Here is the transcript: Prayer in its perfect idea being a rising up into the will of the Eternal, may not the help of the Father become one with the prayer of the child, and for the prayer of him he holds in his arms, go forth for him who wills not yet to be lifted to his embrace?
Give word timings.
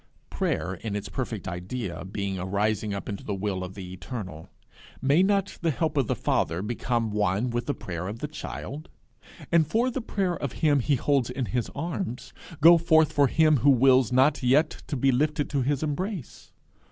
Prayer 0.31 0.73
in 0.73 0.95
its 0.95 1.09
perfect 1.09 1.47
idea 1.47 2.03
being 2.03 2.39
a 2.39 2.43
rising 2.47 2.91
up 2.91 3.07
into 3.07 3.23
the 3.23 3.35
will 3.35 3.63
of 3.63 3.75
the 3.75 3.93
Eternal, 3.93 4.49
may 4.99 5.21
not 5.21 5.59
the 5.61 5.69
help 5.69 5.95
of 5.95 6.07
the 6.07 6.15
Father 6.15 6.63
become 6.63 7.11
one 7.11 7.51
with 7.51 7.67
the 7.67 7.75
prayer 7.75 8.07
of 8.07 8.17
the 8.17 8.27
child, 8.27 8.89
and 9.51 9.67
for 9.67 9.91
the 9.91 10.01
prayer 10.01 10.35
of 10.35 10.53
him 10.53 10.79
he 10.79 10.95
holds 10.95 11.29
in 11.29 11.45
his 11.45 11.69
arms, 11.75 12.33
go 12.61 12.79
forth 12.79 13.13
for 13.13 13.27
him 13.27 13.57
who 13.57 13.69
wills 13.69 14.11
not 14.11 14.41
yet 14.41 14.71
to 14.87 14.97
be 14.97 15.11
lifted 15.11 15.51
to 15.51 15.61
his 15.61 15.83
embrace? 15.83 16.51